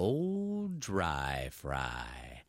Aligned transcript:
Old 0.00 0.80
Dry 0.80 1.50
Fry. 1.52 2.44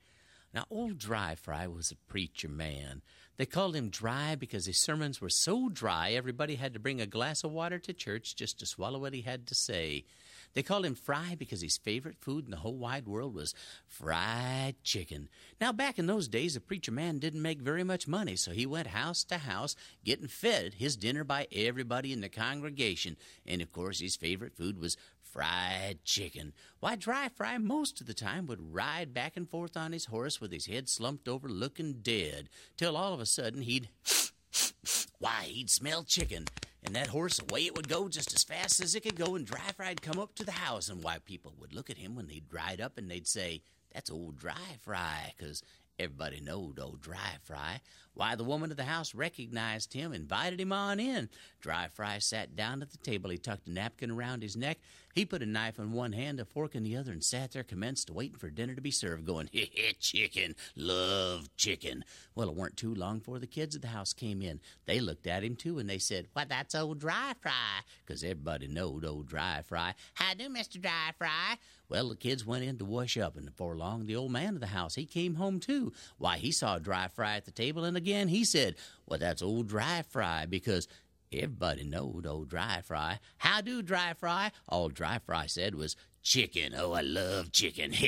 Now, 0.54 0.64
Old 0.70 0.98
Dry 0.98 1.36
Fry 1.36 1.68
was 1.68 1.92
a 1.92 1.98
preacher 2.10 2.48
man. 2.48 3.02
They 3.36 3.46
called 3.46 3.76
him 3.76 3.90
Dry 3.90 4.36
because 4.36 4.68
his 4.68 4.78
sermons 4.78 5.20
were 5.20 5.30
so 5.30 5.68
dry 5.68 6.12
everybody 6.12 6.56
had 6.56 6.74
to 6.76 6.80
bring 6.80 7.02
a 7.02 7.06
glass 7.06 7.44
of 7.44 7.52
water 7.52 7.78
to 7.80 7.92
church 7.92 8.38
just 8.38 8.60
to 8.60 8.66
swallow 8.66 9.00
what 9.00 9.14
he 9.14 9.24
had 9.24 9.48
to 9.48 9.56
say. 9.56 10.06
They 10.54 10.64
called 10.64 10.86
him 10.86 10.96
Fry 10.96 11.36
because 11.36 11.62
his 11.62 11.78
favorite 11.78 12.20
food 12.20 12.46
in 12.46 12.52
the 12.52 12.58
whole 12.58 12.78
wide 12.78 13.08
world 13.08 13.34
was 13.34 13.54
fried 13.88 14.76
chicken. 14.84 15.28
Now, 15.60 15.72
back 15.72 15.98
in 15.98 16.08
those 16.08 16.28
days, 16.28 16.56
a 16.56 16.62
preacher 16.62 16.92
man 16.92 17.20
didn't 17.20 17.42
make 17.42 17.62
very 17.62 17.84
much 17.84 18.08
money, 18.08 18.36
so 18.36 18.52
he 18.52 18.66
went 18.66 18.88
house 18.88 19.24
to 19.26 19.40
house 19.40 19.76
getting 20.06 20.28
fed 20.28 20.76
his 20.76 20.96
dinner 20.96 21.24
by 21.24 21.48
everybody 21.52 22.14
in 22.14 22.22
the 22.22 22.30
congregation. 22.30 23.18
And 23.46 23.62
of 23.62 23.72
course, 23.72 24.00
his 24.00 24.16
favorite 24.16 24.56
food 24.56 24.78
was 24.78 24.98
fried 25.32 26.04
chicken. 26.04 26.54
Why, 26.80 26.96
Dry 26.96 27.30
Fry 27.30 27.58
most 27.58 28.02
of 28.02 28.08
the 28.08 28.14
time 28.14 28.48
would 28.48 28.74
ride 28.74 29.14
back 29.14 29.38
and 29.38 29.50
forth 29.50 29.78
on 29.78 29.92
his 29.92 30.06
horse 30.06 30.42
with 30.42 30.52
his 30.52 30.66
head 30.66 30.90
slumped 30.90 31.28
over 31.28 31.48
looking 31.48 31.94
dead, 32.02 32.50
till 32.78 32.98
all 32.98 33.14
of 33.14 33.20
a 33.20 33.26
sudden 33.26 33.62
he'd. 33.62 33.90
Why, 35.20 35.44
he'd 35.44 35.70
smell 35.70 36.04
chicken, 36.04 36.46
and 36.84 36.96
that 36.96 37.08
horse 37.08 37.40
away 37.40 37.66
it 37.66 37.76
would 37.76 37.88
go 37.88 38.10
just 38.10 38.34
as 38.34 38.44
fast 38.44 38.82
as 38.82 38.96
it 38.96 39.04
could 39.04 39.16
go, 39.16 39.36
and 39.36 39.46
Dry 39.46 39.72
Fry'd 39.76 40.02
come 40.02 40.20
up 40.20 40.36
to 40.36 40.44
the 40.44 40.52
house, 40.52 40.90
and 40.90 41.04
why 41.04 41.20
people 41.20 41.54
would 41.60 41.74
look 41.74 41.90
at 41.90 41.98
him 41.98 42.16
when 42.16 42.28
they'd 42.28 42.52
ride 42.52 42.82
up 42.82 42.98
and 42.98 43.10
they'd 43.10 43.28
say, 43.28 43.62
That's 43.94 44.10
old 44.10 44.38
Dry 44.38 44.78
Fry, 44.82 45.34
'cause 45.38 45.62
Everybody 46.02 46.40
knowed 46.42 46.80
old 46.80 47.00
Dry 47.00 47.38
Fry. 47.44 47.80
Why, 48.16 48.34
the 48.36 48.44
woman 48.44 48.72
of 48.72 48.78
the 48.78 48.86
house 48.86 49.14
recognized 49.14 49.94
him, 49.94 50.14
invited 50.14 50.60
him 50.60 50.74
on 50.74 51.00
in. 51.00 51.30
Dry 51.62 51.90
Fry 51.94 52.18
sat 52.18 52.56
down 52.56 52.82
at 52.82 52.90
the 52.90 52.98
table. 52.98 53.30
He 53.30 53.38
tucked 53.38 53.68
a 53.68 53.72
napkin 53.72 54.10
around 54.10 54.42
his 54.42 54.58
neck. 54.58 54.80
He 55.14 55.26
put 55.26 55.44
a 55.44 55.46
knife 55.46 55.78
in 55.78 55.92
one 55.92 56.14
hand, 56.14 56.40
a 56.40 56.46
fork 56.46 56.74
in 56.74 56.82
the 56.82 56.98
other, 56.98 57.12
and 57.12 57.24
sat 57.24 57.52
there, 57.52 57.64
commenced 57.64 58.10
waiting 58.10 58.40
for 58.40 58.50
dinner 58.50 58.74
to 58.74 58.82
be 58.82 58.90
served, 58.90 59.26
going, 59.26 59.50
heh 59.54 59.68
heh, 59.76 59.92
chicken, 60.00 60.56
love 60.76 61.56
chicken. 61.56 62.04
Well, 62.34 62.50
it 62.50 62.56
weren't 62.56 62.78
too 62.78 62.96
long 62.96 63.20
before 63.20 63.38
the 63.38 63.46
kids 63.46 63.76
of 63.76 63.82
the 63.84 63.90
house 63.90 64.12
came 64.12 64.42
in. 64.42 64.60
They 64.86 65.00
looked 65.00 65.28
at 65.28 65.44
him, 65.44 65.56
too, 65.56 65.78
and 65.78 65.88
they 65.88 66.00
said, 66.00 66.28
Why, 66.34 66.46
that's 66.46 66.74
old 66.74 67.00
Dry 67.00 67.34
Fry, 67.42 67.82
'cause 68.08 68.24
everybody 68.24 68.68
knowed 68.68 69.06
old 69.06 69.28
Dry 69.28 69.62
Fry. 69.62 69.94
How 70.16 70.34
do, 70.34 70.50
Mr. 70.50 70.82
Dry 70.82 71.12
Fry? 71.16 71.58
Well, 71.92 72.08
the 72.08 72.16
kids 72.16 72.46
went 72.46 72.64
in 72.64 72.78
to 72.78 72.86
wash 72.86 73.18
up, 73.18 73.36
and 73.36 73.48
before 73.48 73.76
long, 73.76 74.06
the 74.06 74.16
old 74.16 74.32
man 74.32 74.54
of 74.54 74.62
the 74.62 74.68
house, 74.68 74.96
he 74.96 75.06
came 75.06 75.36
home, 75.36 75.60
too. 75.60 75.92
Why, 76.18 76.38
he 76.38 76.50
saw 76.50 76.80
Dry 76.80 77.10
Fry 77.10 77.36
at 77.36 77.44
the 77.44 77.52
table, 77.52 77.84
and 77.84 77.98
again 77.98 78.30
he 78.30 78.46
said, 78.46 78.76
Well, 79.06 79.20
that's 79.20 79.42
old 79.42 79.68
Dry 79.68 80.02
Fry, 80.10 80.46
because 80.46 80.88
everybody 81.34 81.84
knowed 81.84 82.26
old 82.26 82.48
Dry 82.48 82.80
Fry. 82.82 83.20
How 83.40 83.60
do, 83.60 83.82
Dry 83.82 84.14
Fry? 84.14 84.54
All 84.70 84.88
Dry 84.88 85.20
Fry 85.20 85.48
said 85.48 85.76
was, 85.76 85.98
Chicken, 86.24 86.76
oh, 86.78 86.94
I 86.94 87.02
love 87.02 87.52
chicken. 87.52 87.94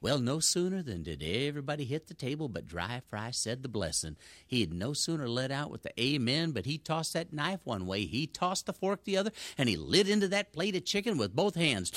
Well, 0.00 0.18
no 0.18 0.40
sooner 0.40 0.82
than 0.82 1.04
did 1.04 1.22
everybody 1.22 1.84
hit 1.84 2.08
the 2.08 2.14
table, 2.14 2.48
but 2.48 2.66
Dry 2.66 3.02
Fry 3.08 3.30
said 3.30 3.62
the 3.62 3.68
blessing. 3.68 4.16
He 4.44 4.60
had 4.60 4.72
no 4.72 4.92
sooner 4.94 5.28
let 5.28 5.52
out 5.52 5.70
with 5.70 5.82
the 5.82 6.00
amen, 6.00 6.50
but 6.50 6.66
he 6.66 6.78
tossed 6.78 7.12
that 7.12 7.32
knife 7.32 7.60
one 7.64 7.86
way, 7.86 8.06
he 8.06 8.26
tossed 8.26 8.66
the 8.66 8.72
fork 8.72 9.04
the 9.04 9.18
other, 9.18 9.30
and 9.56 9.68
he 9.68 9.76
lit 9.76 10.08
into 10.08 10.26
that 10.28 10.52
plate 10.52 10.74
of 10.74 10.84
chicken 10.84 11.18
with 11.18 11.36
both 11.36 11.54
hands. 11.54 11.92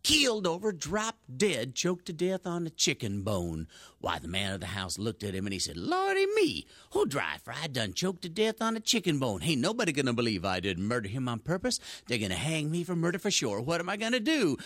keeled 0.09 0.47
over, 0.47 0.73
dropped 0.73 1.37
dead, 1.37 1.75
choked 1.75 2.07
to 2.07 2.15
death 2.15 2.47
on 2.47 2.67
a 2.67 2.71
chicken 2.71 3.21
bone. 3.21 3.69
Why, 4.01 4.19
the 4.19 4.27
man 4.27 4.55
of 4.55 4.61
the 4.61 4.67
house 4.69 4.99
looked 4.99 5.23
at 5.23 5.35
him 5.35 5.47
and 5.47 5.53
he 5.53 5.59
said, 5.59 5.77
Lordy 5.77 6.25
me, 6.35 6.67
who 6.93 7.05
dry 7.05 7.37
fry 7.45 7.67
done 7.67 7.93
choked 7.93 8.23
to 8.23 8.31
death 8.31 8.63
on 8.63 8.75
a 8.75 8.81
chicken 8.81 9.19
bone? 9.19 9.43
Ain't 9.43 9.61
nobody 9.61 9.93
gonna 9.93 10.15
believe 10.15 10.47
I 10.47 10.61
didn't 10.61 10.87
murder 10.87 11.11
him 11.11 11.29
on 11.29 11.41
purpose. 11.41 11.79
They're 12.07 12.17
gonna 12.17 12.37
hang 12.37 12.71
me 12.71 12.85
for 12.85 12.97
murder 12.97 13.19
for 13.19 13.31
sure. 13.31 13.61
What 13.61 13.81
am 13.81 13.91
I 13.91 13.99
gonna 13.99 14.19
do? 14.19 14.57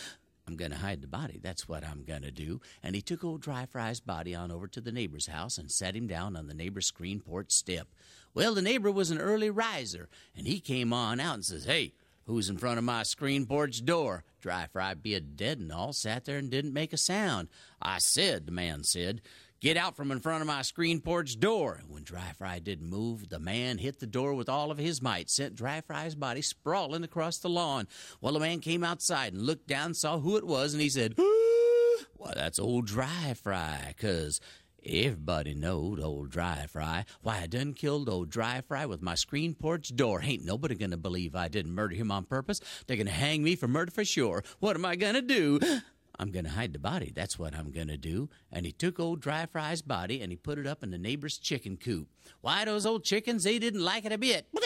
I'm 0.47 0.57
going 0.57 0.73
to 0.73 0.77
hide 0.77 1.01
the 1.01 1.07
body. 1.07 1.39
That's 1.41 1.69
what 1.69 1.85
I'm 1.85 2.03
going 2.03 2.23
to 2.23 2.33
do. 2.33 2.61
And 2.83 2.97
he 2.97 3.01
took 3.01 3.23
old 3.23 3.43
Dry 3.43 3.65
Fry's 3.65 4.01
body 4.01 4.35
on 4.35 4.51
over 4.51 4.67
to 4.67 4.81
the 4.81 4.91
neighbor's 4.91 5.29
house 5.29 5.57
and 5.57 5.71
sat 5.71 5.95
him 5.95 6.09
down 6.09 6.37
on 6.37 6.49
the 6.49 6.53
neighbor's 6.53 6.87
screen 6.87 7.21
porch 7.21 7.53
step. 7.53 7.87
Well, 8.35 8.53
the 8.53 8.61
neighbor 8.61 8.91
was 8.91 9.13
an 9.13 9.19
early 9.19 9.51
riser, 9.51 10.09
and 10.37 10.49
he 10.49 10.59
came 10.59 10.93
on 10.93 11.21
out 11.21 11.35
and 11.35 11.45
says, 11.45 11.65
Hey, 11.65 11.93
who's 12.27 12.49
in 12.49 12.59
front 12.59 12.79
of 12.79 12.85
my 12.85 13.03
screen 13.03 13.47
porch 13.47 13.85
door? 13.85 14.25
Dry 14.41 14.67
Fry, 14.73 14.95
being 14.95 15.33
dead 15.37 15.59
and 15.59 15.73
all, 15.73 15.93
sat 15.93 16.25
there 16.25 16.39
and 16.39 16.51
didn't 16.51 16.73
make 16.73 16.93
a 16.93 16.97
sound. 16.97 17.49
I 17.81 17.99
said, 17.99 18.47
the 18.47 18.53
man 18.53 18.85
said, 18.85 19.23
Get 19.61 19.77
out 19.77 19.97
from 19.97 20.11
in 20.11 20.19
front 20.19 20.41
of 20.41 20.49
my 20.49 20.63
screen 20.63 21.01
porch 21.01 21.39
door. 21.39 21.79
And 21.81 21.89
when 21.89 22.03
Dry 22.03 22.33
Fry 22.37 22.59
didn't 22.59 22.91
move, 22.91 23.29
the 23.29 23.39
man 23.39 23.79
hit 23.79 24.01
the 24.01 24.09
door 24.09 24.35
with 24.35 24.49
all 24.49 24.73
of 24.73 24.79
his 24.79 25.01
might, 25.01 25.31
sent 25.31 25.55
Dry 25.55 25.81
Fry's 25.81 26.17
body 26.17 26.43
sprawling 26.43 27.05
across 27.05 27.39
the 27.39 27.49
lawn. 27.49 27.87
Well, 28.21 28.33
the 28.33 28.41
man 28.41 28.59
came 28.59 28.83
outside 28.83 29.33
and 29.33 29.43
looked 29.43 29.69
down, 29.69 29.95
saw 29.95 30.19
who 30.19 30.37
it 30.37 30.45
was, 30.45 30.73
and 30.75 30.83
he 30.83 30.89
said, 30.89 31.15
Well, 32.19 32.33
that's 32.35 32.59
old 32.59 32.87
Dry 32.87 33.35
Fry, 33.35 33.95
'cause 33.97 34.41
Everybody 34.85 35.55
knowed 35.55 36.01
old 36.01 36.31
Dry 36.31 36.67
Fry. 36.67 37.05
Why, 37.23 37.39
I 37.43 37.47
done 37.47 37.73
killed 37.73 38.09
old 38.09 38.31
Dry 38.31 38.63
Fry 38.63 38.85
with 38.87 39.01
my 39.01 39.15
screen 39.15 39.55
porch 39.55 39.95
door. 39.95 40.21
Ain't 40.23 40.45
nobody 40.45 40.75
gonna 40.75 40.97
believe 40.97 41.37
I 41.37 41.47
didn't 41.49 41.75
murder 41.75 41.95
him 41.95 42.11
on 42.11 42.25
purpose. 42.25 42.61
They're 42.87 42.97
gonna 42.97 43.11
hang 43.11 43.45
me 43.45 43.55
for 43.55 43.69
murder 43.69 43.93
for 43.93 44.05
sure. 44.05 44.43
What 44.59 44.75
am 44.75 44.85
I 44.85 44.97
gonna 44.97 45.23
do? 45.23 45.61
I'm 46.19 46.31
going 46.31 46.45
to 46.45 46.51
hide 46.51 46.73
the 46.73 46.79
body. 46.79 47.11
That's 47.13 47.39
what 47.39 47.55
I'm 47.55 47.73
going 47.73 47.89
to 47.89 47.97
do. 47.97 48.29
And 48.53 48.67
he 48.67 48.71
took 48.71 49.01
old 49.01 49.21
Dry 49.21 49.47
Fry's 49.47 49.81
body 49.83 50.21
and 50.21 50.31
he 50.31 50.37
put 50.37 50.59
it 50.59 50.67
up 50.67 50.83
in 50.83 50.91
the 50.91 50.99
neighbor's 50.99 51.39
chicken 51.39 51.79
coop. 51.79 52.07
Why, 52.43 52.65
those 52.67 52.85
old 52.85 53.03
chickens, 53.03 53.45
they 53.45 53.59
didn't 53.59 53.83
like 53.83 54.05
it 54.05 54.13
a 54.13 54.19
bit. 54.19 54.47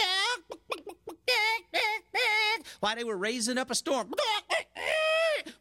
Why, 2.81 2.95
they 2.95 3.05
were 3.05 3.17
raising 3.17 3.59
up 3.59 3.71
a 3.71 3.75
storm. 3.75 4.13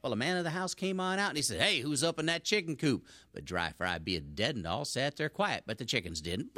Well, 0.06 0.12
the 0.12 0.18
man 0.18 0.38
of 0.38 0.44
the 0.44 0.52
house 0.52 0.76
came 0.76 1.00
on 1.00 1.18
out 1.18 1.30
and 1.30 1.36
he 1.36 1.42
said, 1.42 1.60
Hey, 1.60 1.80
who's 1.80 2.04
up 2.04 2.20
in 2.20 2.28
that 2.28 2.44
chicken 2.44 2.76
coop? 2.76 3.08
But 3.34 3.44
Dry 3.44 3.72
Fry, 3.72 3.98
being 3.98 4.34
dead 4.36 4.56
and 4.56 4.68
all, 4.68 4.86
sat 4.86 5.16
there 5.18 5.30
quiet, 5.30 5.64
but 5.66 5.80
the 5.80 5.84
chickens 5.84 6.22
didn't. 6.22 6.52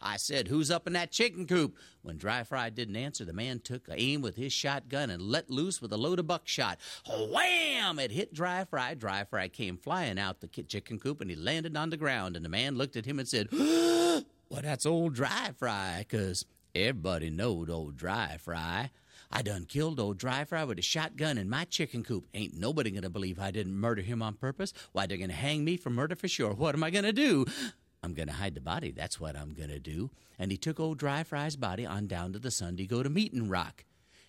I 0.00 0.16
said, 0.16 0.48
Who's 0.48 0.70
up 0.70 0.86
in 0.86 0.94
that 0.94 1.10
chicken 1.10 1.46
coop? 1.46 1.76
When 2.00 2.16
Dry 2.16 2.44
Fry 2.44 2.70
didn't 2.70 2.96
answer, 2.96 3.26
the 3.26 3.34
man 3.34 3.60
took 3.60 3.86
aim 3.90 4.22
with 4.22 4.36
his 4.36 4.54
shotgun 4.54 5.10
and 5.10 5.20
let 5.20 5.50
loose 5.50 5.82
with 5.82 5.92
a 5.92 5.98
load 5.98 6.18
of 6.18 6.28
buckshot. 6.28 6.78
Wham! 7.06 7.98
It 7.98 8.10
hit 8.10 8.32
Dry 8.32 8.64
Fry. 8.64 8.94
Dry 8.94 9.24
Fry 9.24 9.48
came 9.48 9.76
flying 9.76 10.18
out 10.18 10.40
the 10.40 10.48
chicken 10.48 10.98
coop 10.98 11.20
and 11.20 11.28
he 11.28 11.36
landed 11.36 11.76
on 11.76 11.90
the 11.90 11.98
ground. 11.98 12.36
And 12.36 12.44
the 12.44 12.48
man 12.48 12.78
looked 12.78 12.96
at 12.96 13.04
him 13.04 13.18
and 13.18 13.28
said, 13.28 13.48
Well, 13.52 14.22
that's 14.62 14.86
old 14.86 15.12
Dry 15.12 15.50
Fry, 15.58 16.06
'cause 16.08 16.46
everybody 16.74 17.28
knowed 17.28 17.68
old 17.68 17.98
Dry 17.98 18.38
Fry. 18.38 18.92
I 19.36 19.42
done 19.42 19.66
killed 19.66 20.00
old 20.00 20.16
Dry 20.16 20.44
Fry 20.44 20.64
with 20.64 20.78
a 20.78 20.82
shotgun 20.82 21.36
in 21.36 21.50
my 21.50 21.66
chicken 21.66 22.02
coop. 22.02 22.26
Ain't 22.32 22.58
nobody 22.58 22.90
gonna 22.90 23.10
believe 23.10 23.38
I 23.38 23.50
didn't 23.50 23.76
murder 23.76 24.00
him 24.00 24.22
on 24.22 24.32
purpose. 24.32 24.72
Why, 24.92 25.04
they're 25.04 25.18
gonna 25.18 25.34
hang 25.34 25.62
me 25.62 25.76
for 25.76 25.90
murder 25.90 26.16
for 26.16 26.26
sure. 26.26 26.54
What 26.54 26.74
am 26.74 26.82
I 26.82 26.88
gonna 26.88 27.12
do? 27.12 27.44
I'm 28.02 28.14
going 28.14 28.28
to 28.28 28.34
hide 28.34 28.54
the 28.54 28.60
body. 28.60 28.92
That's 28.92 29.20
what 29.20 29.36
I'm 29.36 29.52
going 29.52 29.70
to 29.70 29.80
do. 29.80 30.10
And 30.38 30.52
he 30.52 30.56
took 30.56 30.78
old 30.78 30.98
Dry 30.98 31.24
Fry's 31.24 31.56
body 31.56 31.84
on 31.84 32.06
down 32.06 32.32
to 32.34 32.38
the 32.38 32.52
Sunday 32.52 32.86
go 32.86 33.02
to 33.02 33.10
Meeting 33.10 33.48
Rock. 33.48 33.84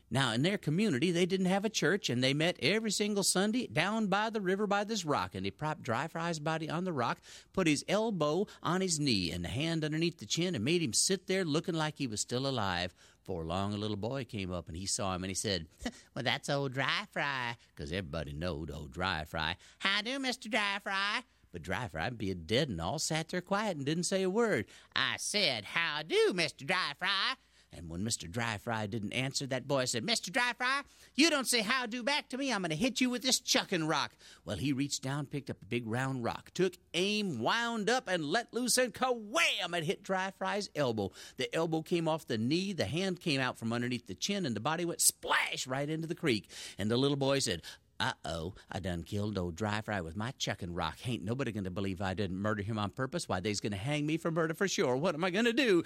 Now, 0.10 0.32
in 0.32 0.42
their 0.42 0.58
community, 0.58 1.12
they 1.12 1.26
didn't 1.26 1.48
have 1.48 1.66
a 1.66 1.70
church, 1.70 2.10
and 2.10 2.24
they 2.24 2.34
met 2.34 2.58
every 2.62 2.92
single 2.92 3.24
Sunday 3.24 3.68
down 3.68 4.08
by 4.08 4.30
the 4.30 4.42
river 4.42 4.66
by 4.66 4.86
this 4.86 5.04
rock. 5.06 5.36
And 5.36 5.46
he 5.46 5.52
propped 5.52 5.84
Dry 5.84 6.08
Fry's 6.08 6.40
body 6.40 6.70
on 6.70 6.86
the 6.86 6.94
rock, 6.94 7.20
put 7.52 7.68
his 7.68 7.84
elbow 7.90 8.48
on 8.64 8.82
his 8.82 9.00
knee 9.00 9.32
and 9.32 9.44
the 9.44 9.50
hand 9.50 9.84
underneath 9.84 10.18
the 10.18 10.26
chin, 10.26 10.56
and 10.56 10.64
made 10.64 10.82
him 10.82 10.94
sit 10.94 11.28
there 11.28 11.44
looking 11.44 11.76
like 11.76 11.98
he 11.98 12.08
was 12.08 12.22
still 12.22 12.48
alive. 12.48 12.96
Before 13.28 13.44
long, 13.44 13.74
a 13.74 13.78
little 13.78 13.98
boy 13.98 14.24
came 14.24 14.54
up 14.54 14.70
and 14.70 14.78
he 14.78 14.86
saw 14.86 15.14
him 15.14 15.26
and 15.26 15.30
he 15.30 15.36
said, 15.36 15.68
Well, 16.16 16.24
that's 16.24 16.50
old 16.50 16.72
Dry 16.72 17.04
Fry, 17.12 17.58
'cause 17.76 17.92
everybody 17.92 18.32
knowed 18.32 18.72
old 18.72 18.92
Dry 18.94 19.26
Fry. 19.26 19.58
How 19.80 20.02
do, 20.02 20.18
Mr. 20.18 20.50
Dry 20.50 20.80
Fry? 20.82 21.24
But 21.52 21.62
Dry 21.62 21.90
Fry, 21.90 22.10
being 22.12 22.44
dead 22.46 22.70
and 22.70 22.80
all, 22.80 23.00
sat 23.00 23.28
there 23.28 23.42
quiet 23.42 23.76
and 23.76 23.86
didn't 23.86 24.06
say 24.06 24.24
a 24.24 24.30
word. 24.30 24.66
I 24.96 25.16
said, 25.18 25.66
How 25.66 26.04
do, 26.04 26.32
Mr. 26.34 26.66
Dry 26.66 26.94
Fry? 26.98 27.34
And 27.74 27.90
when 27.90 28.02
Mr. 28.02 28.30
Dry 28.30 28.58
Fry 28.58 28.88
didn't 28.88 29.14
answer, 29.14 29.46
that 29.48 29.68
boy 29.68 29.86
said, 29.86 30.06
Mr. 30.06 30.32
Dry 30.32 30.54
Fry, 30.58 30.82
you 31.16 31.30
don't 31.30 31.48
say 31.48 31.62
how 31.62 31.86
do 31.86 32.02
back 32.02 32.30
to 32.30 32.38
me. 32.38 32.52
I'm 32.52 32.62
going 32.62 32.72
to 32.72 32.76
hit 32.76 33.02
you 33.02 33.10
with 33.10 33.22
this 33.22 33.40
chucking 33.40 33.88
rock. 33.88 34.14
Well, 34.46 34.58
he 34.58 34.72
reached 34.74 35.04
down, 35.04 35.26
picked 35.26 35.50
up 35.50 35.62
a 35.62 35.66
big 35.66 35.86
round 35.86 36.24
rock, 36.24 36.52
took 36.54 36.74
aim, 36.94 37.40
wound 37.40 37.90
up, 37.90 38.08
and 38.08 38.24
let 38.26 38.54
loose, 38.54 38.78
and 38.78 38.94
ka-wham! 38.94 39.74
It 39.74 39.84
hit 39.84 40.04
Dry 40.04 40.32
Fry's 40.38 40.70
elbow. 40.76 41.12
The 41.38 41.54
elbow 41.54 41.82
came 41.82 42.08
off 42.08 42.28
the 42.28 42.38
knee, 42.38 42.74
the 42.74 42.86
hand 42.86 43.20
came 43.20 43.42
out 43.42 43.60
from 43.60 43.74
underneath 43.74 44.08
the 44.08 44.16
chin, 44.16 44.46
and 44.46 44.56
the 44.56 44.62
body 44.62 44.86
went 44.86 45.02
splash 45.02 45.68
right 45.68 45.90
into 45.90 46.08
the 46.08 46.16
creek. 46.16 46.50
And 46.78 46.90
the 46.90 46.98
little 46.98 47.18
boy 47.18 47.40
said, 47.40 47.62
uh 48.00 48.14
oh, 48.26 48.54
I 48.72 48.80
done 48.80 49.04
killed 49.04 49.38
old 49.38 49.56
Dry 49.56 49.82
Fry 49.82 50.02
with 50.02 50.16
my 50.16 50.32
chucking 50.38 50.74
rock. 50.74 50.98
Ain't 51.08 51.24
nobody 51.24 51.52
gonna 51.52 51.72
believe 51.72 52.02
I 52.02 52.14
didn't 52.14 52.38
murder 52.38 52.62
him 52.62 52.78
on 52.78 52.92
purpose. 52.92 53.28
Why, 53.28 53.40
they's 53.40 53.60
gonna 53.60 53.76
hang 53.76 54.06
me 54.06 54.18
for 54.18 54.30
murder 54.30 54.54
for 54.54 54.68
sure. 54.68 54.96
What 54.96 55.16
am 55.16 55.24
I 55.24 55.32
gonna 55.32 55.54
do? 55.54 55.84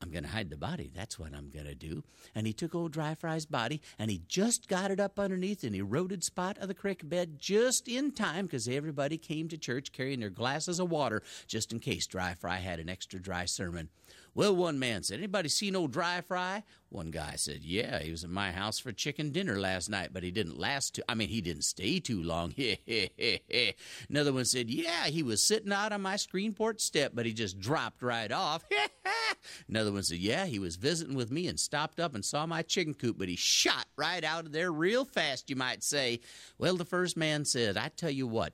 I'm 0.00 0.10
going 0.10 0.24
to 0.24 0.30
hide 0.30 0.50
the 0.50 0.56
body. 0.56 0.90
That's 0.94 1.18
what 1.18 1.34
I'm 1.34 1.50
going 1.50 1.66
to 1.66 1.74
do. 1.74 2.04
And 2.34 2.46
he 2.46 2.52
took 2.52 2.74
old 2.74 2.92
Dry 2.92 3.14
Fry's 3.14 3.46
body 3.46 3.80
and 3.98 4.10
he 4.10 4.22
just 4.28 4.68
got 4.68 4.90
it 4.90 5.00
up 5.00 5.18
underneath 5.18 5.64
an 5.64 5.74
eroded 5.74 6.22
spot 6.22 6.56
of 6.58 6.68
the 6.68 6.74
creek 6.74 7.08
bed 7.08 7.38
just 7.38 7.88
in 7.88 8.12
time 8.12 8.46
because 8.46 8.68
everybody 8.68 9.18
came 9.18 9.48
to 9.48 9.58
church 9.58 9.92
carrying 9.92 10.20
their 10.20 10.30
glasses 10.30 10.78
of 10.78 10.90
water 10.90 11.22
just 11.46 11.72
in 11.72 11.80
case 11.80 12.06
Dry 12.06 12.34
Fry 12.34 12.56
had 12.58 12.78
an 12.78 12.88
extra 12.88 13.20
dry 13.20 13.44
sermon. 13.44 13.88
Well, 14.34 14.54
one 14.54 14.78
man 14.78 15.02
said, 15.02 15.18
Anybody 15.18 15.48
seen 15.48 15.76
old 15.76 15.92
Dry 15.92 16.20
Fry? 16.20 16.62
One 16.90 17.10
guy 17.10 17.34
said, 17.36 17.62
Yeah, 17.62 17.98
he 17.98 18.10
was 18.10 18.24
at 18.24 18.30
my 18.30 18.52
house 18.52 18.78
for 18.78 18.92
chicken 18.92 19.30
dinner 19.30 19.58
last 19.58 19.90
night, 19.90 20.10
but 20.12 20.22
he 20.22 20.30
didn't 20.30 20.58
last 20.58 20.94
too 20.94 21.02
I 21.08 21.14
mean 21.14 21.28
he 21.28 21.40
didn't 21.40 21.64
stay 21.64 22.00
too 22.00 22.22
long. 22.22 22.54
Another 24.08 24.32
one 24.32 24.44
said, 24.44 24.70
Yeah, 24.70 25.06
he 25.06 25.22
was 25.22 25.42
sitting 25.42 25.72
out 25.72 25.92
on 25.92 26.02
my 26.02 26.16
screen 26.16 26.52
porch 26.54 26.80
step, 26.80 27.12
but 27.14 27.26
he 27.26 27.32
just 27.32 27.58
dropped 27.60 28.02
right 28.02 28.32
off. 28.32 28.64
Another 29.68 29.92
one 29.92 30.02
said, 30.02 30.18
Yeah, 30.18 30.46
he 30.46 30.58
was 30.58 30.76
visiting 30.76 31.14
with 31.14 31.30
me 31.30 31.46
and 31.46 31.58
stopped 31.60 32.00
up 32.00 32.14
and 32.14 32.24
saw 32.24 32.46
my 32.46 32.62
chicken 32.62 32.94
coop, 32.94 33.18
but 33.18 33.28
he 33.28 33.36
shot 33.36 33.86
right 33.96 34.24
out 34.24 34.46
of 34.46 34.52
there 34.52 34.72
real 34.72 35.04
fast, 35.04 35.50
you 35.50 35.56
might 35.56 35.82
say. 35.82 36.20
Well, 36.58 36.76
the 36.76 36.84
first 36.84 37.16
man 37.16 37.44
said, 37.44 37.76
I 37.76 37.88
tell 37.88 38.10
you 38.10 38.26
what, 38.26 38.52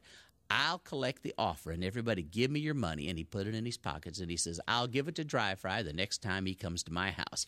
I'll 0.56 0.78
collect 0.78 1.24
the 1.24 1.34
offer 1.36 1.72
and 1.72 1.82
everybody 1.82 2.22
give 2.22 2.48
me 2.48 2.60
your 2.60 2.74
money. 2.74 3.08
And 3.08 3.18
he 3.18 3.24
put 3.24 3.48
it 3.48 3.56
in 3.56 3.66
his 3.66 3.76
pockets 3.76 4.20
and 4.20 4.30
he 4.30 4.36
says, 4.36 4.60
I'll 4.68 4.86
give 4.86 5.08
it 5.08 5.16
to 5.16 5.24
Dry 5.24 5.56
Fry 5.56 5.82
the 5.82 5.92
next 5.92 6.22
time 6.22 6.46
he 6.46 6.54
comes 6.54 6.84
to 6.84 6.92
my 6.92 7.10
house. 7.10 7.44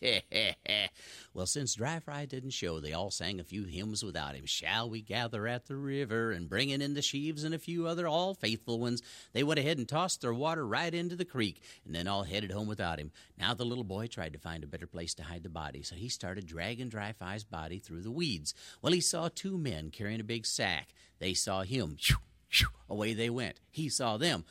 well, 1.33 1.45
since 1.45 1.75
Dry 1.75 2.01
Fry 2.01 2.25
didn't 2.25 2.49
show, 2.49 2.81
they 2.81 2.91
all 2.91 3.09
sang 3.09 3.39
a 3.39 3.45
few 3.45 3.63
hymns 3.63 4.03
without 4.03 4.35
him. 4.35 4.45
Shall 4.45 4.89
we 4.89 5.01
gather 5.01 5.47
at 5.47 5.67
the 5.67 5.77
river 5.77 6.31
and 6.31 6.49
bringing 6.49 6.81
in 6.81 6.95
the 6.95 7.01
sheaves 7.01 7.45
and 7.45 7.55
a 7.55 7.59
few 7.59 7.87
other 7.87 8.09
all 8.09 8.33
faithful 8.33 8.77
ones? 8.77 9.01
They 9.31 9.43
went 9.43 9.61
ahead 9.61 9.77
and 9.77 9.87
tossed 9.87 10.19
their 10.19 10.33
water 10.33 10.67
right 10.67 10.93
into 10.93 11.15
the 11.15 11.23
creek 11.23 11.61
and 11.85 11.95
then 11.95 12.09
all 12.09 12.23
headed 12.23 12.51
home 12.51 12.67
without 12.67 12.99
him. 12.99 13.13
Now 13.39 13.53
the 13.53 13.63
little 13.63 13.85
boy 13.85 14.07
tried 14.07 14.33
to 14.33 14.39
find 14.39 14.65
a 14.65 14.67
better 14.67 14.87
place 14.87 15.13
to 15.13 15.23
hide 15.23 15.43
the 15.43 15.49
body, 15.49 15.81
so 15.81 15.95
he 15.95 16.09
started 16.09 16.45
dragging 16.45 16.89
Dry 16.89 17.13
Fry's 17.13 17.45
body 17.45 17.79
through 17.79 18.01
the 18.01 18.11
weeds. 18.11 18.53
Well, 18.81 18.91
he 18.91 18.99
saw 18.99 19.29
two 19.29 19.57
men 19.57 19.91
carrying 19.91 20.19
a 20.19 20.25
big 20.25 20.45
sack. 20.45 20.89
They 21.19 21.33
saw 21.33 21.61
him 21.63 21.95
away 22.89 23.13
they 23.13 23.29
went. 23.29 23.59
He 23.69 23.89
saw 23.89 24.17
them, 24.17 24.45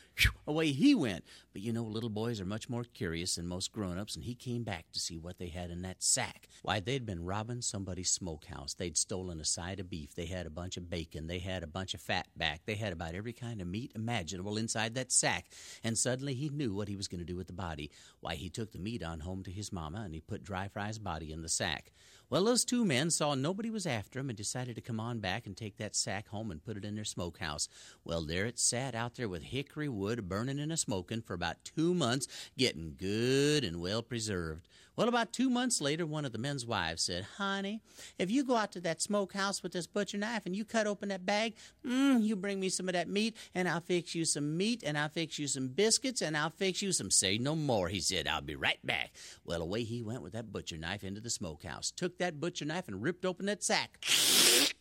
away 0.47 0.73
he 0.73 0.95
went. 0.95 1.25
But 1.53 1.63
you 1.63 1.73
know, 1.73 1.85
little 1.85 2.11
boys 2.11 2.41
are 2.41 2.47
much 2.47 2.69
more 2.69 2.85
curious 2.85 3.37
than 3.37 3.47
most 3.47 3.73
grown 3.73 3.99
ups, 3.99 4.15
and 4.15 4.25
he 4.25 4.35
came 4.35 4.63
back 4.63 4.93
to 4.93 5.01
see 5.01 5.19
what 5.19 5.39
they 5.39 5.49
had 5.49 5.71
in 5.71 5.83
that 5.83 6.03
sack. 6.03 6.49
Why, 6.63 6.81
they'd 6.81 7.07
been 7.07 7.25
robbing 7.25 7.63
somebody's 7.63 8.11
smokehouse. 8.11 8.75
They'd 8.75 8.97
stolen 8.97 9.41
a 9.41 9.45
side 9.45 9.81
of 9.81 9.89
beef. 9.89 10.15
They 10.15 10.27
had 10.27 10.47
a 10.47 10.51
bunch 10.51 10.77
of 10.77 10.91
bacon. 10.91 11.27
They 11.27 11.39
had 11.39 11.63
a 11.63 11.69
bunch 11.69 11.95
of 11.95 12.01
fat 12.01 12.27
back. 12.37 12.63
They 12.67 12.75
had 12.75 12.93
about 12.93 13.15
every 13.15 13.33
kind 13.33 13.61
of 13.61 13.67
meat 13.67 13.93
imaginable 13.95 14.59
inside 14.59 14.95
that 14.95 15.13
sack. 15.13 15.47
And 15.83 15.97
suddenly 15.97 16.35
he 16.35 16.49
knew 16.51 16.75
what 16.75 16.89
he 16.89 16.97
was 16.97 17.09
going 17.09 17.21
to 17.21 17.25
do 17.25 17.37
with 17.37 17.47
the 17.47 17.53
body. 17.53 17.91
Why, 18.21 18.35
he 18.35 18.51
took 18.51 18.73
the 18.73 18.79
meat 18.79 19.03
on 19.03 19.21
home 19.21 19.43
to 19.45 19.51
his 19.51 19.73
mama, 19.73 20.03
and 20.05 20.15
he 20.15 20.21
put 20.21 20.45
Dry 20.45 20.69
Fry's 20.69 20.99
body 20.99 21.33
in 21.33 21.43
the 21.43 21.49
sack. 21.49 21.93
Well, 22.29 22.45
those 22.45 22.65
two 22.65 22.85
men 22.85 23.11
saw 23.11 23.35
nobody 23.35 23.71
was 23.71 23.87
after 23.87 24.19
him 24.19 24.29
and 24.31 24.37
decided 24.37 24.75
to 24.75 24.81
come 24.81 24.99
on 24.99 25.21
back 25.21 25.47
and 25.47 25.57
take 25.57 25.77
that 25.77 25.95
sack 25.95 26.27
home 26.27 26.51
and 26.51 26.65
put 26.65 26.77
it 26.77 26.85
in 26.85 26.97
their 26.97 27.05
smokehouse. 27.05 27.69
Well, 28.05 28.23
there 28.25 28.47
it 28.47 28.59
sat 28.59 28.95
out 28.95 29.15
there 29.17 29.29
with 29.29 29.43
hickory 29.43 29.89
wood 29.89 30.29
burning 30.29 30.61
and 30.61 30.73
a 30.73 30.77
smoking 30.77 31.23
for 31.23 31.35
about 31.35 31.65
two 31.65 31.95
months, 31.95 32.29
getting 32.57 32.95
good 32.97 33.65
and 33.65 33.81
well 33.81 34.03
preserved. 34.03 34.69
Well, 34.97 35.09
about 35.09 35.35
two 35.35 35.51
months 35.51 35.83
later, 35.83 36.07
one 36.07 36.25
of 36.25 36.33
the 36.33 36.39
men's 36.39 36.65
wives 36.65 37.03
said, 37.03 37.27
Honey, 37.37 37.83
if 38.19 38.31
you 38.31 38.43
go 38.43 38.57
out 38.57 38.73
to 38.73 38.81
that 38.81 39.03
smokehouse 39.03 39.63
with 39.63 39.73
this 39.73 39.87
butcher 39.87 40.17
knife 40.17 40.47
and 40.47 40.57
you 40.57 40.65
cut 40.65 40.87
open 40.87 41.11
that 41.11 41.27
bag, 41.27 41.55
mm, 41.85 42.23
you 42.23 42.35
bring 42.35 42.59
me 42.59 42.71
some 42.71 42.89
of 42.89 42.95
that 42.95 43.07
meat, 43.07 43.37
and 43.55 43.69
I'll 43.69 43.83
fix 43.83 44.15
you 44.15 44.25
some 44.25 44.57
meat, 44.57 44.83
and 44.83 44.97
I'll 44.97 45.11
fix 45.11 45.39
you 45.39 45.49
some 45.49 45.69
biscuits, 45.69 46.23
and 46.23 46.35
I'll 46.35 46.49
fix 46.49 46.81
you 46.81 46.93
some. 46.93 47.11
Say 47.11 47.37
no 47.37 47.55
more, 47.55 47.89
he 47.89 48.01
said. 48.01 48.27
I'll 48.27 48.41
be 48.41 48.57
right 48.57 48.79
back. 48.85 49.13
Well, 49.45 49.61
away 49.61 49.83
he 49.85 50.03
went 50.03 50.23
with 50.23 50.33
that 50.33 50.51
butcher 50.51 50.79
knife 50.79 51.05
into 51.05 51.21
the 51.21 51.29
smokehouse, 51.29 51.91
took 51.91 52.17
that 52.17 52.41
butcher 52.41 52.65
knife 52.65 52.89
and 52.89 53.03
ripped 53.03 53.27
open 53.27 53.45
that 53.47 53.63
sack, 53.63 54.03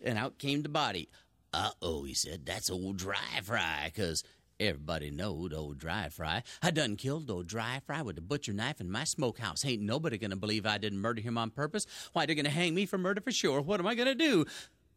and 0.01 0.17
out 0.17 0.37
came 0.37 0.61
the 0.61 0.69
body. 0.69 1.09
Uh 1.55 1.71
oh, 1.81 2.03
he 2.03 2.13
said, 2.13 2.45
that's 2.45 2.69
old 2.69 2.97
dry 2.97 3.39
fry, 3.41 3.89
'cause 3.95 4.23
Everybody 4.57 5.11
knowed 5.11 5.53
old 5.53 5.79
Dry 5.79 6.07
Fry. 6.07 6.41
I 6.61 6.71
done 6.71 6.95
killed 6.95 7.29
old 7.29 7.47
Dry 7.47 7.81
Fry 7.85 8.01
with 8.01 8.17
a 8.17 8.21
butcher 8.21 8.53
knife 8.53 8.79
in 8.79 8.89
my 8.89 9.03
smokehouse. 9.03 9.65
Ain't 9.65 9.81
nobody 9.81 10.17
gonna 10.17 10.37
believe 10.37 10.65
I 10.65 10.77
didn't 10.77 10.99
murder 10.99 11.19
him 11.21 11.37
on 11.37 11.49
purpose. 11.49 11.85
Why, 12.13 12.25
they're 12.25 12.37
gonna 12.37 12.49
hang 12.49 12.73
me 12.73 12.85
for 12.85 12.97
murder 12.97 13.19
for 13.19 13.33
sure. 13.33 13.59
What 13.59 13.81
am 13.81 13.87
I 13.87 13.95
gonna 13.95 14.15
do? 14.15 14.45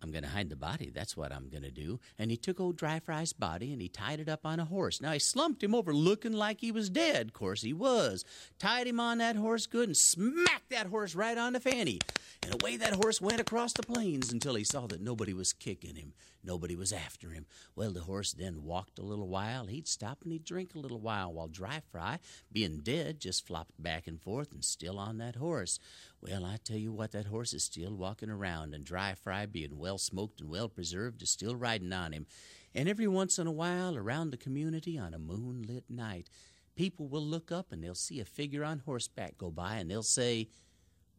I'm 0.02 0.12
going 0.12 0.22
to 0.22 0.30
hide 0.30 0.48
the 0.48 0.56
body. 0.56 0.90
That's 0.94 1.16
what 1.16 1.32
I'm 1.32 1.48
going 1.48 1.64
to 1.64 1.70
do. 1.70 1.98
And 2.18 2.30
he 2.30 2.36
took 2.36 2.60
old 2.60 2.76
Dry 2.76 3.00
Fry's 3.00 3.32
body 3.32 3.72
and 3.72 3.82
he 3.82 3.88
tied 3.88 4.20
it 4.20 4.28
up 4.28 4.46
on 4.46 4.60
a 4.60 4.64
horse. 4.64 5.00
Now, 5.00 5.12
he 5.12 5.18
slumped 5.18 5.62
him 5.62 5.74
over 5.74 5.92
looking 5.92 6.32
like 6.32 6.60
he 6.60 6.70
was 6.70 6.88
dead. 6.88 7.28
Of 7.28 7.32
course, 7.32 7.62
he 7.62 7.72
was. 7.72 8.24
Tied 8.58 8.86
him 8.86 9.00
on 9.00 9.18
that 9.18 9.36
horse 9.36 9.66
good 9.66 9.88
and 9.88 9.96
smacked 9.96 10.70
that 10.70 10.86
horse 10.86 11.14
right 11.14 11.36
on 11.36 11.52
the 11.52 11.60
fanny. 11.60 11.98
And 12.42 12.54
away 12.62 12.76
that 12.76 12.94
horse 12.94 13.20
went 13.20 13.40
across 13.40 13.72
the 13.72 13.82
plains 13.82 14.32
until 14.32 14.54
he 14.54 14.64
saw 14.64 14.86
that 14.86 15.00
nobody 15.00 15.34
was 15.34 15.52
kicking 15.52 15.96
him. 15.96 16.12
Nobody 16.44 16.76
was 16.76 16.92
after 16.92 17.30
him. 17.30 17.46
Well, 17.74 17.92
the 17.92 18.02
horse 18.02 18.32
then 18.32 18.62
walked 18.62 18.98
a 18.98 19.04
little 19.04 19.28
while. 19.28 19.66
He'd 19.66 19.88
stop 19.88 20.22
and 20.22 20.32
he'd 20.32 20.44
drink 20.44 20.74
a 20.74 20.78
little 20.78 21.00
while 21.00 21.32
while 21.32 21.48
Dry 21.48 21.82
Fry, 21.90 22.20
being 22.52 22.78
dead, 22.78 23.20
just 23.20 23.46
flopped 23.46 23.82
back 23.82 24.06
and 24.06 24.20
forth 24.20 24.52
and 24.52 24.64
still 24.64 24.98
on 24.98 25.18
that 25.18 25.36
horse. 25.36 25.80
Well, 26.20 26.44
I 26.44 26.56
tell 26.62 26.76
you 26.76 26.92
what, 26.92 27.12
that 27.12 27.26
horse 27.26 27.52
is 27.52 27.64
still 27.64 27.94
walking 27.94 28.28
around, 28.28 28.74
and 28.74 28.84
Dry 28.84 29.14
Fry, 29.14 29.46
being 29.46 29.78
well 29.78 29.98
smoked 29.98 30.40
and 30.40 30.50
well 30.50 30.68
preserved, 30.68 31.22
is 31.22 31.30
still 31.30 31.54
riding 31.54 31.92
on 31.92 32.12
him. 32.12 32.26
And 32.74 32.88
every 32.88 33.06
once 33.06 33.38
in 33.38 33.46
a 33.46 33.52
while, 33.52 33.96
around 33.96 34.30
the 34.30 34.36
community 34.36 34.98
on 34.98 35.14
a 35.14 35.18
moonlit 35.18 35.84
night, 35.88 36.28
people 36.74 37.08
will 37.08 37.24
look 37.24 37.52
up 37.52 37.72
and 37.72 37.82
they'll 37.82 37.94
see 37.94 38.20
a 38.20 38.24
figure 38.24 38.64
on 38.64 38.80
horseback 38.80 39.38
go 39.38 39.50
by, 39.50 39.76
and 39.76 39.90
they'll 39.90 40.02
say, 40.02 40.48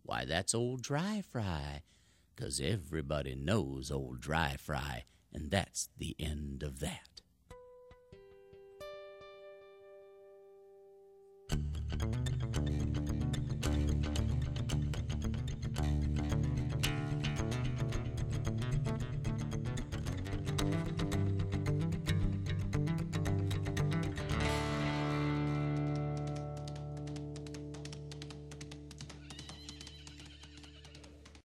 Why, 0.04 0.26
that's 0.26 0.54
old 0.54 0.82
Dry 0.82 1.22
Fry. 1.22 1.84
'Cause 2.36 2.60
everybody 2.62 3.36
knows 3.36 3.92
old 3.92 4.22
Dry 4.22 4.56
Fry, 4.58 5.06
and 5.34 5.50
that's 5.52 5.90
the 5.98 6.16
end 6.20 6.64
of 6.64 6.80
that. 6.80 7.19